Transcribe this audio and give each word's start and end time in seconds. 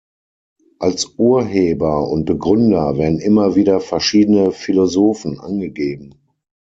Als 0.79 1.13
Urheber 1.19 2.07
und 2.09 2.25
Begründer 2.25 2.97
werden 2.97 3.19
immer 3.19 3.53
wieder 3.53 3.79
verschiedene 3.79 4.51
Philosophen 4.51 5.39
angegeben. 5.39 6.15